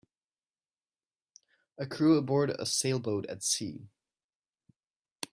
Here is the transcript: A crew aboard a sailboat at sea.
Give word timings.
A 1.77 1.85
crew 1.85 2.17
aboard 2.17 2.49
a 2.57 2.65
sailboat 2.65 3.27
at 3.29 3.43
sea. 3.43 3.91